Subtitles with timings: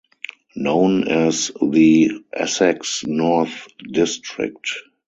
[0.55, 4.71] Known as the "Essex North" district.